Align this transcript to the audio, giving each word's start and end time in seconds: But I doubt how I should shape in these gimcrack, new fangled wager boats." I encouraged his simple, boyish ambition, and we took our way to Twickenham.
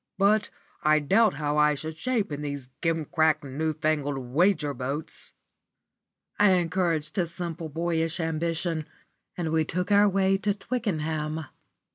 But 0.17 0.49
I 0.81 0.97
doubt 0.97 1.35
how 1.35 1.57
I 1.59 1.75
should 1.75 1.95
shape 1.95 2.31
in 2.31 2.41
these 2.41 2.71
gimcrack, 2.81 3.43
new 3.43 3.71
fangled 3.71 4.17
wager 4.17 4.73
boats." 4.73 5.33
I 6.39 6.53
encouraged 6.53 7.17
his 7.17 7.31
simple, 7.31 7.69
boyish 7.69 8.19
ambition, 8.19 8.87
and 9.37 9.51
we 9.51 9.63
took 9.63 9.91
our 9.91 10.09
way 10.09 10.39
to 10.39 10.55
Twickenham. 10.55 11.45